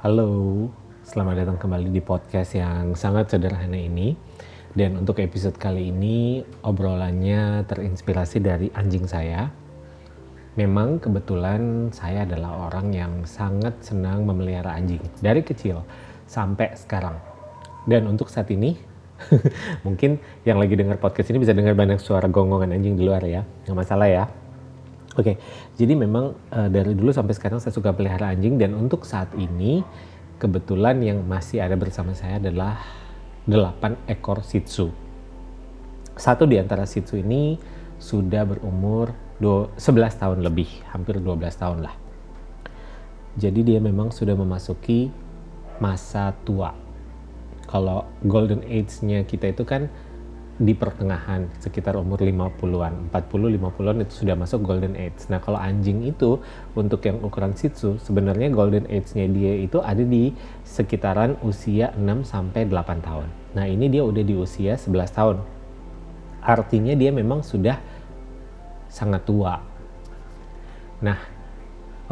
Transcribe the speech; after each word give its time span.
Halo, 0.00 0.64
selamat 1.04 1.44
datang 1.44 1.58
kembali 1.60 1.92
di 1.92 2.00
podcast 2.00 2.56
yang 2.56 2.96
sangat 2.96 3.36
sederhana 3.36 3.76
ini. 3.76 4.16
Dan 4.72 4.96
untuk 4.96 5.20
episode 5.20 5.60
kali 5.60 5.92
ini, 5.92 6.40
obrolannya 6.64 7.68
terinspirasi 7.68 8.40
dari 8.40 8.72
anjing 8.72 9.04
saya. 9.04 9.52
Memang 10.56 11.04
kebetulan 11.04 11.92
saya 11.92 12.24
adalah 12.24 12.72
orang 12.72 12.96
yang 12.96 13.12
sangat 13.28 13.76
senang 13.84 14.24
memelihara 14.24 14.72
anjing 14.72 15.04
dari 15.20 15.44
kecil 15.44 15.84
sampai 16.24 16.72
sekarang. 16.80 17.20
Dan 17.84 18.08
untuk 18.08 18.32
saat 18.32 18.48
ini, 18.48 18.80
mungkin 19.84 20.16
yang 20.48 20.56
lagi 20.56 20.80
dengar 20.80 20.96
podcast 20.96 21.28
ini 21.28 21.44
bisa 21.44 21.52
dengar 21.52 21.76
banyak 21.76 22.00
suara 22.00 22.24
gonggongan 22.24 22.72
anjing 22.72 22.96
di 22.96 23.04
luar 23.04 23.20
ya, 23.28 23.44
nggak 23.68 23.76
masalah 23.76 24.08
ya. 24.08 24.24
Oke, 25.18 25.34
okay, 25.34 25.36
jadi 25.74 25.98
memang 25.98 26.38
uh, 26.54 26.70
dari 26.70 26.94
dulu 26.94 27.10
sampai 27.10 27.34
sekarang 27.34 27.58
saya 27.58 27.74
suka 27.74 27.90
pelihara 27.90 28.30
anjing 28.30 28.62
dan 28.62 28.78
untuk 28.78 29.02
saat 29.02 29.26
ini 29.34 29.82
kebetulan 30.38 31.02
yang 31.02 31.26
masih 31.26 31.58
ada 31.58 31.74
bersama 31.74 32.14
saya 32.14 32.38
adalah 32.38 32.78
8 33.50 34.06
ekor 34.06 34.46
Shih 34.46 34.62
Tzu. 34.62 34.86
Satu 36.14 36.46
di 36.46 36.62
antara 36.62 36.86
Shih 36.86 37.02
Tzu 37.02 37.18
ini 37.18 37.58
sudah 37.98 38.46
berumur 38.46 39.10
11 39.42 39.76
tahun 40.14 40.46
lebih, 40.46 40.68
hampir 40.94 41.18
12 41.18 41.58
tahun 41.58 41.78
lah. 41.82 41.94
Jadi 43.34 43.66
dia 43.66 43.82
memang 43.82 44.14
sudah 44.14 44.38
memasuki 44.38 45.10
masa 45.82 46.38
tua. 46.46 46.70
Kalau 47.66 48.06
golden 48.22 48.62
age-nya 48.62 49.26
kita 49.26 49.50
itu 49.50 49.66
kan 49.66 49.90
di 50.60 50.76
pertengahan 50.76 51.48
sekitar 51.56 51.96
umur 51.96 52.20
50-an 52.20 53.08
40-50-an 53.08 54.04
itu 54.04 54.12
sudah 54.12 54.36
masuk 54.36 54.60
golden 54.60 54.92
age. 54.92 55.24
Nah 55.32 55.40
kalau 55.40 55.56
anjing 55.56 56.04
itu 56.04 56.36
untuk 56.76 57.00
yang 57.08 57.16
ukuran 57.24 57.56
Shih 57.56 57.72
Tzu 57.72 57.96
sebenarnya 57.96 58.52
golden 58.52 58.84
age-nya 58.84 59.24
dia 59.32 59.56
itu 59.56 59.80
ada 59.80 60.04
di 60.04 60.36
sekitaran 60.60 61.40
usia 61.40 61.96
6 61.96 62.28
sampai 62.28 62.68
8 62.68 62.76
tahun. 63.00 63.26
Nah 63.56 63.64
ini 63.64 63.88
dia 63.88 64.04
udah 64.04 64.20
di 64.20 64.36
usia 64.36 64.76
11 64.76 65.16
tahun. 65.16 65.36
Artinya 66.44 66.92
dia 66.92 67.08
memang 67.08 67.40
sudah 67.40 67.80
sangat 68.92 69.24
tua. 69.24 69.64
Nah 71.00 71.16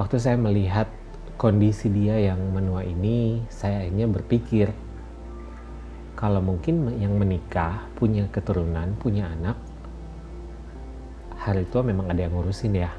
waktu 0.00 0.16
saya 0.16 0.40
melihat 0.40 0.88
kondisi 1.36 1.92
dia 1.92 2.16
yang 2.32 2.40
menua 2.56 2.80
ini 2.80 3.44
saya 3.52 3.84
akhirnya 3.84 4.08
berpikir 4.08 4.72
kalau 6.18 6.42
mungkin 6.42 6.98
yang 6.98 7.14
menikah, 7.14 7.86
punya 7.94 8.26
keturunan, 8.34 8.90
punya 8.98 9.30
anak, 9.30 9.54
hari 11.38 11.62
tua 11.70 11.86
memang 11.86 12.10
ada 12.10 12.26
yang 12.26 12.34
ngurusin 12.34 12.74
ya. 12.74 12.90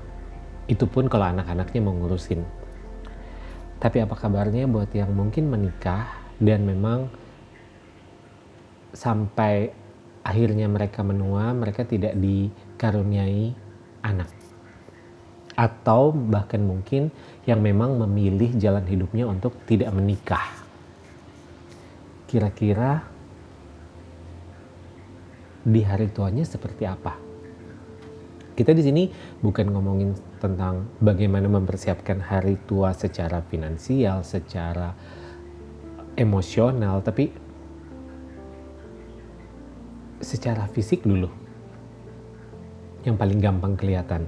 Itu 0.71 0.87
pun 0.87 1.11
kalau 1.11 1.27
anak-anaknya 1.27 1.83
mau 1.83 1.91
ngurusin. 1.99 2.39
Tapi 3.75 3.97
apa 3.99 4.15
kabarnya 4.15 4.71
buat 4.71 4.87
yang 4.95 5.11
mungkin 5.11 5.51
menikah 5.51 6.07
dan 6.39 6.63
memang 6.63 7.11
sampai 8.95 9.75
akhirnya 10.23 10.71
mereka 10.71 11.03
menua, 11.03 11.51
mereka 11.51 11.83
tidak 11.83 12.15
dikaruniai 12.15 13.51
anak. 13.99 14.31
Atau 15.59 16.15
bahkan 16.15 16.63
mungkin 16.63 17.11
yang 17.43 17.59
memang 17.59 17.99
memilih 17.99 18.55
jalan 18.55 18.87
hidupnya 18.87 19.27
untuk 19.27 19.59
tidak 19.67 19.91
menikah 19.91 20.58
kira-kira 22.29 23.01
di 25.65 25.81
hari 25.81 26.13
tuanya 26.13 26.45
seperti 26.45 26.85
apa? 26.85 27.17
Kita 28.53 28.69
di 28.75 28.83
sini 28.85 29.09
bukan 29.41 29.73
ngomongin 29.73 30.13
tentang 30.37 30.85
bagaimana 31.01 31.49
mempersiapkan 31.49 32.21
hari 32.21 32.61
tua 32.69 32.93
secara 32.93 33.41
finansial, 33.41 34.21
secara 34.21 34.93
emosional, 36.19 37.01
tapi 37.01 37.31
secara 40.21 40.69
fisik 40.69 41.01
dulu. 41.07 41.31
Yang 43.07 43.15
paling 43.15 43.39
gampang 43.39 43.73
kelihatan. 43.79 44.27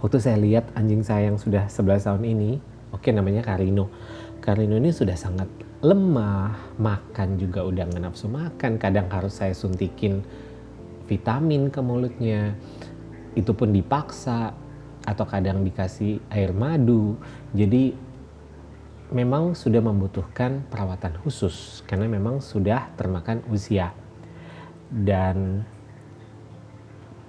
Waktu 0.00 0.16
saya 0.16 0.40
lihat 0.40 0.72
anjing 0.72 1.04
saya 1.04 1.28
yang 1.28 1.36
sudah 1.36 1.68
11 1.68 2.08
tahun 2.08 2.24
ini, 2.24 2.50
oke 2.96 3.04
okay, 3.04 3.12
namanya 3.12 3.44
Karino. 3.44 3.92
Karino 4.38 4.78
ini 4.78 4.94
sudah 4.94 5.18
sangat 5.18 5.50
lemah, 5.82 6.74
makan 6.78 7.38
juga 7.38 7.62
udah 7.62 7.86
nggak 7.86 8.02
nafsu 8.02 8.26
makan, 8.26 8.78
kadang 8.78 9.06
harus 9.10 9.38
saya 9.38 9.54
suntikin 9.54 10.22
vitamin 11.06 11.70
ke 11.70 11.78
mulutnya, 11.78 12.54
itu 13.38 13.50
pun 13.54 13.70
dipaksa 13.70 14.54
atau 15.06 15.24
kadang 15.24 15.62
dikasih 15.62 16.20
air 16.28 16.50
madu. 16.52 17.16
Jadi 17.54 17.94
memang 19.14 19.56
sudah 19.56 19.80
membutuhkan 19.80 20.68
perawatan 20.68 21.16
khusus 21.24 21.80
karena 21.88 22.10
memang 22.10 22.44
sudah 22.44 22.92
termakan 22.98 23.40
usia. 23.48 23.94
Dan 24.88 25.62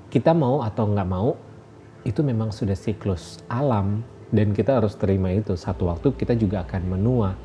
kita 0.09 0.33
mau 0.33 0.65
atau 0.65 0.89
nggak 0.89 1.09
mau 1.09 1.37
itu 2.07 2.23
memang 2.23 2.49
sudah 2.49 2.73
siklus 2.73 3.43
alam 3.51 4.01
dan 4.29 4.53
kita 4.53 4.81
harus 4.81 4.93
terima 4.97 5.33
itu. 5.33 5.53
Satu 5.57 5.89
waktu 5.89 6.13
kita 6.13 6.37
juga 6.37 6.65
akan 6.65 6.81
menua 6.85 7.37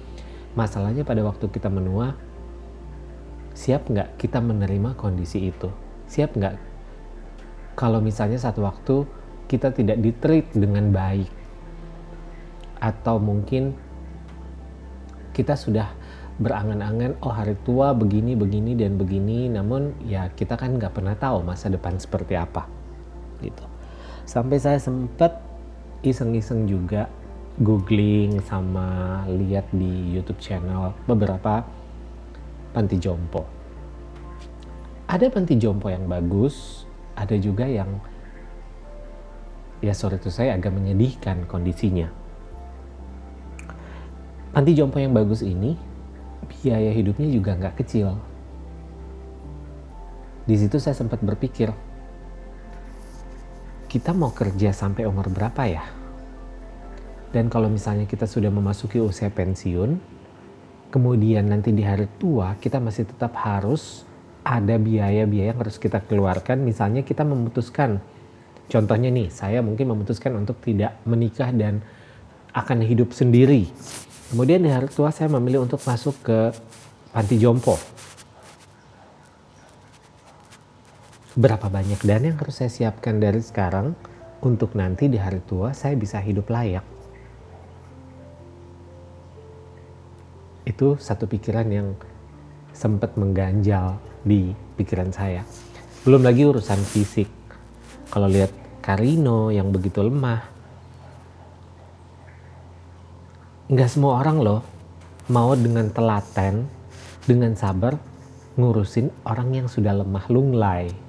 Masalahnya 0.54 1.02
pada 1.02 1.18
waktu 1.26 1.50
kita 1.50 1.66
menua, 1.66 2.14
siap 3.58 3.90
nggak 3.90 4.14
kita 4.22 4.38
menerima 4.38 4.94
kondisi 4.94 5.50
itu? 5.50 5.66
Siap 6.06 6.30
nggak 6.38 6.54
kalau 7.74 7.98
misalnya 7.98 8.38
satu 8.38 8.62
waktu 8.62 9.02
kita 9.50 9.74
tidak 9.74 9.98
ditreat 9.98 10.46
dengan 10.54 10.94
baik? 10.94 11.26
Atau 12.78 13.18
mungkin 13.18 13.74
kita 15.34 15.58
sudah 15.58 15.90
berangan-angan, 16.38 17.18
oh 17.26 17.34
hari 17.34 17.58
tua 17.66 17.90
begini, 17.90 18.38
begini, 18.38 18.78
dan 18.78 18.94
begini, 18.94 19.50
namun 19.50 19.90
ya 20.06 20.30
kita 20.30 20.54
kan 20.54 20.78
nggak 20.78 20.94
pernah 20.94 21.18
tahu 21.18 21.42
masa 21.42 21.66
depan 21.66 21.98
seperti 21.98 22.38
apa. 22.38 22.70
gitu. 23.42 23.66
Sampai 24.22 24.62
saya 24.62 24.78
sempat 24.78 25.42
iseng-iseng 26.04 26.68
juga 26.68 27.08
googling 27.58 28.42
sama 28.44 29.22
lihat 29.30 29.64
di 29.72 30.12
YouTube 30.12 30.38
channel 30.38 30.92
beberapa 31.08 31.64
panti 32.76 33.00
jompo. 33.00 33.46
Ada 35.08 35.30
panti 35.30 35.56
jompo 35.56 35.88
yang 35.88 36.10
bagus, 36.10 36.84
ada 37.14 37.38
juga 37.38 37.64
yang 37.64 38.02
ya 39.80 39.94
sorry 39.94 40.18
itu 40.18 40.28
saya 40.28 40.58
agak 40.58 40.74
menyedihkan 40.74 41.46
kondisinya. 41.46 42.10
Panti 44.50 44.74
jompo 44.74 44.98
yang 44.98 45.14
bagus 45.14 45.42
ini 45.42 45.74
biaya 46.46 46.90
hidupnya 46.90 47.28
juga 47.30 47.54
nggak 47.56 47.80
kecil. 47.80 48.18
Di 50.44 50.60
situ 50.60 50.76
saya 50.76 50.92
sempat 50.92 51.24
berpikir, 51.24 51.72
kita 53.94 54.10
mau 54.10 54.34
kerja 54.34 54.74
sampai 54.74 55.06
umur 55.06 55.30
berapa 55.30 55.62
ya? 55.70 55.86
Dan 57.30 57.46
kalau 57.46 57.70
misalnya 57.70 58.10
kita 58.10 58.26
sudah 58.26 58.50
memasuki 58.50 58.98
usia 58.98 59.30
pensiun, 59.30 59.94
kemudian 60.90 61.46
nanti 61.46 61.70
di 61.70 61.86
hari 61.86 62.10
tua 62.18 62.58
kita 62.58 62.82
masih 62.82 63.06
tetap 63.06 63.38
harus 63.38 64.02
ada 64.42 64.74
biaya-biaya 64.82 65.54
yang 65.54 65.62
harus 65.62 65.78
kita 65.78 66.02
keluarkan. 66.02 66.66
Misalnya 66.66 67.06
kita 67.06 67.22
memutuskan, 67.22 68.02
contohnya 68.66 69.14
nih, 69.14 69.30
saya 69.30 69.62
mungkin 69.62 69.94
memutuskan 69.94 70.34
untuk 70.42 70.58
tidak 70.58 70.98
menikah 71.06 71.54
dan 71.54 71.78
akan 72.50 72.82
hidup 72.82 73.14
sendiri. 73.14 73.70
Kemudian 74.34 74.58
di 74.58 74.74
hari 74.74 74.90
tua 74.90 75.14
saya 75.14 75.30
memilih 75.30 75.62
untuk 75.62 75.78
masuk 75.86 76.18
ke 76.18 76.50
panti 77.14 77.38
jompo. 77.38 77.78
Berapa 81.34 81.66
banyak 81.66 81.98
dana 82.06 82.30
yang 82.30 82.38
harus 82.38 82.62
saya 82.62 82.70
siapkan 82.70 83.18
dari 83.18 83.42
sekarang 83.42 83.98
untuk 84.42 84.78
nanti 84.78 85.10
di 85.10 85.18
hari 85.18 85.42
tua 85.42 85.74
saya 85.74 85.98
bisa 85.98 86.22
hidup 86.22 86.46
layak? 86.46 86.94
itu 90.64 90.96
satu 90.96 91.28
pikiran 91.28 91.68
yang 91.68 91.88
sempat 92.74 93.14
mengganjal 93.14 94.00
di 94.24 94.50
pikiran 94.74 95.12
saya. 95.12 95.44
Belum 96.02 96.24
lagi 96.24 96.42
urusan 96.44 96.80
fisik. 96.82 97.28
Kalau 98.10 98.28
lihat 98.28 98.50
Karino 98.82 99.48
yang 99.52 99.72
begitu 99.72 100.04
lemah, 100.04 100.42
nggak 103.70 103.88
semua 103.88 104.20
orang 104.20 104.38
loh 104.40 104.60
mau 105.32 105.56
dengan 105.56 105.88
telaten, 105.88 106.68
dengan 107.24 107.56
sabar 107.56 107.96
ngurusin 108.60 109.08
orang 109.24 109.64
yang 109.64 109.68
sudah 109.70 109.96
lemah 109.96 110.26
lunglai. 110.28 111.03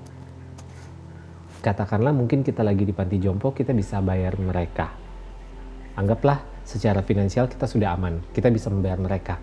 Katakanlah 1.65 2.13
mungkin 2.13 2.45
kita 2.45 2.61
lagi 2.61 2.85
di 2.85 2.93
panti 2.93 3.17
jompo, 3.17 3.49
kita 3.49 3.73
bisa 3.73 3.97
bayar 3.97 4.37
mereka. 4.37 4.93
Anggaplah 5.97 6.61
secara 6.61 7.01
finansial 7.01 7.49
kita 7.49 7.65
sudah 7.65 7.97
aman, 7.97 8.21
kita 8.37 8.53
bisa 8.53 8.69
membayar 8.69 9.01
mereka. 9.01 9.41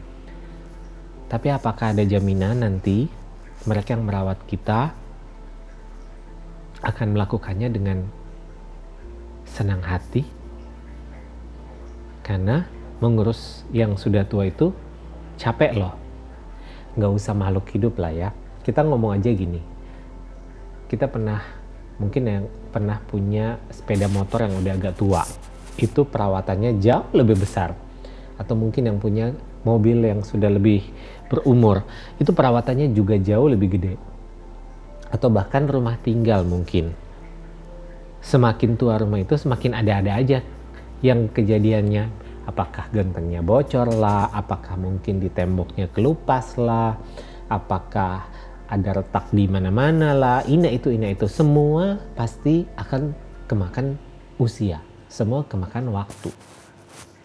Tapi 1.26 1.50
apakah 1.50 1.90
ada 1.90 2.06
jaminan 2.06 2.62
nanti 2.62 3.10
mereka 3.66 3.98
yang 3.98 4.06
merawat 4.06 4.38
kita 4.46 4.94
akan 6.86 7.08
melakukannya 7.10 7.66
dengan 7.74 8.06
senang 9.42 9.82
hati? 9.82 10.22
Karena 12.22 12.62
mengurus 13.02 13.66
yang 13.74 13.98
sudah 13.98 14.22
tua 14.22 14.46
itu 14.46 14.70
capek 15.42 15.74
loh. 15.74 15.98
Nggak 16.94 17.12
usah 17.18 17.34
makhluk 17.34 17.66
hidup 17.74 17.98
lah 17.98 18.14
ya. 18.14 18.30
Kita 18.62 18.86
ngomong 18.86 19.18
aja 19.18 19.26
gini. 19.34 19.58
Kita 20.86 21.10
pernah, 21.10 21.61
mungkin 22.00 22.22
yang 22.24 22.44
pernah 22.72 23.00
punya 23.04 23.60
sepeda 23.68 24.08
motor 24.08 24.48
yang 24.48 24.54
udah 24.60 24.72
agak 24.76 24.94
tua. 24.96 25.22
Itu 25.76 26.08
perawatannya 26.08 26.80
jauh 26.80 27.08
lebih 27.12 27.40
besar. 27.40 27.76
Atau 28.36 28.56
mungkin 28.56 28.88
yang 28.88 28.98
punya 29.00 29.32
mobil 29.62 30.04
yang 30.04 30.24
sudah 30.24 30.48
lebih 30.48 30.84
berumur. 31.28 31.84
Itu 32.16 32.32
perawatannya 32.32 32.92
juga 32.92 33.16
jauh 33.16 33.48
lebih 33.48 33.68
gede. 33.76 33.94
Atau 35.12 35.28
bahkan 35.28 35.68
rumah 35.68 36.00
tinggal 36.00 36.44
mungkin. 36.44 36.96
Semakin 38.22 38.78
tua 38.78 38.96
rumah 39.02 39.18
itu 39.18 39.34
semakin 39.34 39.76
ada-ada 39.76 40.12
aja 40.16 40.38
yang 41.02 41.26
kejadiannya 41.26 42.22
apakah 42.46 42.90
gentengnya 42.90 43.42
bocor 43.42 43.90
lah, 43.90 44.30
apakah 44.30 44.78
mungkin 44.78 45.22
di 45.22 45.30
temboknya 45.30 45.90
kelupas 45.90 46.58
lah, 46.58 46.98
apakah 47.50 48.26
ada 48.72 49.04
retak 49.04 49.28
di 49.36 49.44
mana-mana 49.44 50.16
lah, 50.16 50.40
ini 50.48 50.72
itu, 50.72 50.88
ini 50.88 51.12
itu, 51.12 51.28
semua 51.28 52.00
pasti 52.16 52.64
akan 52.72 53.12
kemakan 53.44 54.00
usia, 54.40 54.80
semua 55.12 55.44
kemakan 55.44 55.92
waktu. 55.92 56.32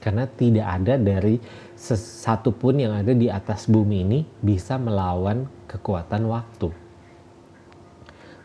Karena 0.03 0.27
tidak 0.27 0.67
ada 0.67 0.99
dari 0.99 1.39
satu 1.79 2.51
pun 2.51 2.75
yang 2.75 2.91
ada 2.91 3.15
di 3.15 3.31
atas 3.31 3.71
bumi 3.71 4.03
ini 4.03 4.19
bisa 4.43 4.75
melawan 4.75 5.47
kekuatan 5.71 6.27
waktu. 6.27 6.67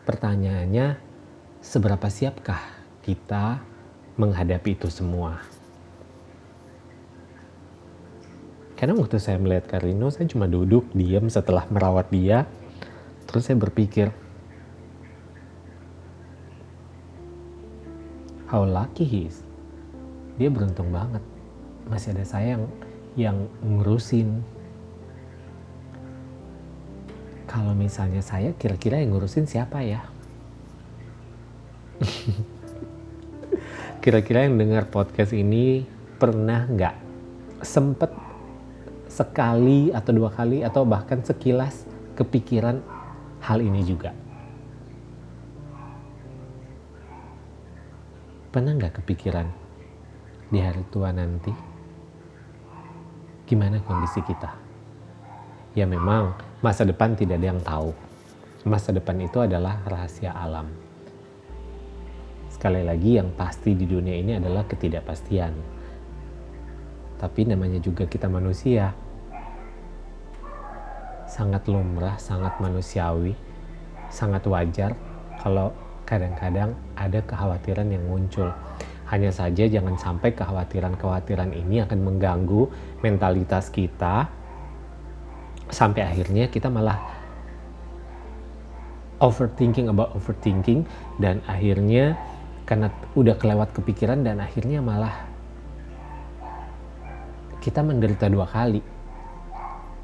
Pertanyaannya, 0.07 0.95
seberapa 1.59 2.07
siapkah 2.07 2.59
kita 3.03 3.59
menghadapi 4.15 4.79
itu 4.79 4.87
semua. 4.87 5.43
Karena 8.79 8.99
waktu 8.99 9.15
saya 9.19 9.39
melihat 9.39 9.67
Karino, 9.71 10.11
saya 10.11 10.27
cuma 10.27 10.47
duduk 10.47 10.87
diam 10.91 11.27
setelah 11.31 11.63
merawat 11.71 12.11
dia. 12.11 12.43
Terus 13.33 13.49
saya 13.49 13.57
berpikir, 13.57 14.13
how 18.45 18.61
lucky 18.61 19.01
he 19.01 19.25
is. 19.25 19.41
Dia 20.37 20.53
beruntung 20.53 20.93
banget. 20.93 21.25
Masih 21.89 22.13
ada 22.13 22.29
saya 22.29 22.53
yang, 22.53 22.69
yang 23.17 23.37
ngurusin. 23.65 24.45
Kalau 27.49 27.73
misalnya 27.73 28.21
saya, 28.21 28.53
kira-kira 28.53 29.01
yang 29.01 29.17
ngurusin 29.17 29.49
siapa 29.49 29.81
ya? 29.81 30.05
kira-kira 34.05 34.45
yang 34.45 34.61
dengar 34.61 34.93
podcast 34.93 35.33
ini 35.33 35.89
pernah 36.21 36.69
nggak 36.69 36.95
sempet 37.65 38.13
sekali 39.09 39.89
atau 39.89 40.11
dua 40.13 40.29
kali 40.29 40.61
atau 40.61 40.85
bahkan 40.85 41.25
sekilas 41.25 41.89
kepikiran 42.13 42.83
hal 43.43 43.59
ini 43.59 43.83
juga? 43.83 44.15
Pernah 48.53 48.71
nggak 48.79 49.03
kepikiran 49.03 49.47
di 50.47 50.59
hari 50.61 50.85
tua 50.87 51.11
nanti 51.11 51.51
gimana 53.43 53.83
kondisi 53.83 54.23
kita? 54.23 54.49
Ya 55.75 55.83
memang 55.83 56.33
masa 56.63 56.87
depan 56.87 57.19
tidak 57.19 57.43
ada 57.43 57.47
yang 57.51 57.61
tahu. 57.61 57.91
Masa 58.63 58.95
depan 58.95 59.19
itu 59.19 59.43
adalah 59.43 59.83
rahasia 59.83 60.31
alam 60.31 60.71
Sekali 62.53 62.79
lagi 62.79 63.19
yang 63.19 63.35
pasti 63.35 63.75
di 63.75 63.83
dunia 63.83 64.15
ini 64.15 64.39
adalah 64.39 64.63
ketidakpastian. 64.63 65.51
Tapi 67.19 67.41
namanya 67.43 67.75
juga 67.83 68.07
kita 68.07 68.31
manusia. 68.31 68.95
Sangat 71.33 71.65
lumrah, 71.65 72.13
sangat 72.21 72.53
manusiawi, 72.61 73.33
sangat 74.13 74.45
wajar 74.45 74.93
kalau 75.41 75.73
kadang-kadang 76.05 76.77
ada 76.93 77.25
kekhawatiran 77.25 77.89
yang 77.89 78.05
muncul. 78.05 78.53
Hanya 79.09 79.33
saja 79.33 79.65
jangan 79.65 79.97
sampai 79.97 80.37
kekhawatiran-kekhawatiran 80.37 81.57
ini 81.57 81.81
akan 81.81 82.05
mengganggu 82.05 82.69
mentalitas 83.01 83.73
kita 83.73 84.29
sampai 85.73 86.05
akhirnya 86.05 86.45
kita 86.53 86.69
malah 86.69 87.01
overthinking 89.17 89.89
about 89.89 90.13
overthinking 90.13 90.85
dan 91.17 91.41
akhirnya 91.49 92.13
karena 92.69 92.93
udah 93.17 93.35
kelewat 93.41 93.73
kepikiran 93.73 94.21
dan 94.21 94.37
akhirnya 94.37 94.85
malah 94.85 95.33
kita 97.63 97.79
menderita 97.79 98.27
dua 98.27 98.45
kali. 98.45 98.92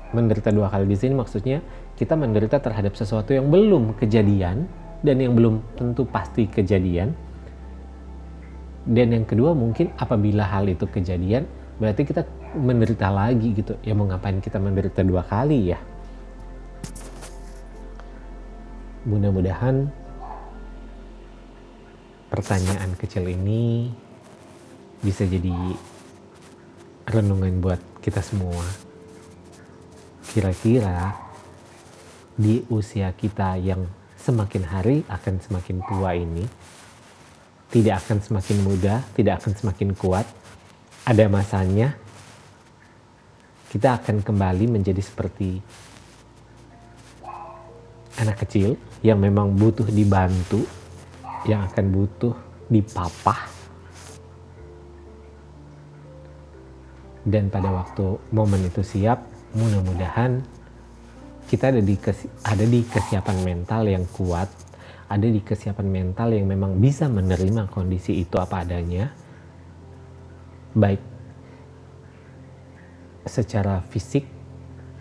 Menderita 0.10 0.50
dua 0.50 0.74
kali 0.74 0.90
di 0.90 0.98
sini 0.98 1.14
maksudnya 1.14 1.62
kita 1.94 2.18
menderita 2.18 2.58
terhadap 2.58 2.98
sesuatu 2.98 3.30
yang 3.36 3.54
belum 3.54 3.94
kejadian 4.00 4.66
dan 5.06 5.16
yang 5.22 5.38
belum 5.38 5.62
tentu 5.78 6.08
pasti 6.08 6.50
kejadian. 6.50 7.14
Dan 8.90 9.14
yang 9.14 9.26
kedua 9.28 9.54
mungkin 9.54 9.94
apabila 10.02 10.50
hal 10.50 10.66
itu 10.66 10.90
kejadian 10.90 11.46
berarti 11.78 12.02
kita 12.10 12.26
menderita 12.58 13.08
lagi 13.14 13.54
gitu. 13.54 13.78
Ya 13.86 13.94
mau 13.94 14.10
ngapain 14.10 14.42
kita 14.42 14.58
menderita 14.58 15.06
dua 15.06 15.22
kali 15.22 15.76
ya? 15.76 15.80
Mudah-mudahan 19.06 19.88
pertanyaan 22.34 22.92
kecil 22.98 23.30
ini 23.30 23.94
bisa 25.00 25.24
jadi 25.24 25.56
renungan 27.08 27.62
buat 27.64 27.82
kita 28.04 28.20
semua. 28.20 28.89
Kira-kira 30.40 31.20
di 32.40 32.64
usia 32.72 33.12
kita 33.12 33.60
yang 33.60 33.84
semakin 34.16 34.64
hari 34.64 35.04
akan 35.12 35.36
semakin 35.36 35.84
tua 35.84 36.16
ini, 36.16 36.48
tidak 37.68 38.08
akan 38.08 38.24
semakin 38.24 38.58
muda, 38.64 39.04
tidak 39.20 39.44
akan 39.44 39.52
semakin 39.60 39.92
kuat. 40.00 40.24
Ada 41.04 41.28
masanya 41.28 41.92
kita 43.68 44.00
akan 44.00 44.24
kembali 44.24 44.72
menjadi 44.72 45.04
seperti 45.04 45.60
anak 48.24 48.40
kecil 48.48 48.80
yang 49.04 49.20
memang 49.20 49.52
butuh 49.60 49.92
dibantu 49.92 50.64
yang 51.44 51.68
akan 51.68 51.92
butuh 51.92 52.32
dipapah 52.72 53.44
dan 57.28 57.52
pada 57.52 57.76
waktu 57.76 58.16
momen 58.32 58.64
itu 58.64 58.80
siap 58.80 59.39
mudah-mudahan 59.56 60.42
kita 61.50 61.74
ada 61.74 61.82
di 61.82 61.98
ada 62.46 62.66
di 62.66 62.82
kesiapan 62.86 63.38
mental 63.42 63.90
yang 63.90 64.06
kuat 64.14 64.50
ada 65.10 65.26
di 65.26 65.42
kesiapan 65.42 65.88
mental 65.90 66.30
yang 66.34 66.46
memang 66.46 66.78
bisa 66.78 67.10
menerima 67.10 67.66
kondisi 67.74 68.22
itu 68.22 68.38
apa 68.38 68.62
adanya. 68.62 69.10
Baik 70.78 71.02
secara 73.26 73.82
fisik 73.90 74.30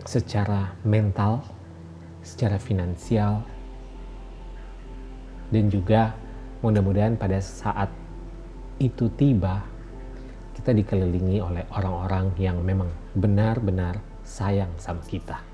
secara 0.01 0.73
mental 0.81 1.45
secara 2.25 2.57
finansial 2.57 3.45
dan 5.53 5.69
juga 5.69 6.17
Mudah-mudahan 6.59 7.15
pada 7.15 7.39
saat 7.39 7.87
itu 8.83 9.07
tiba, 9.15 9.63
kita 10.51 10.75
dikelilingi 10.75 11.39
oleh 11.39 11.63
orang-orang 11.71 12.35
yang 12.35 12.59
memang 12.59 12.91
benar-benar 13.15 13.95
sayang 14.29 14.69
sama 14.77 15.01
kita. 15.09 15.48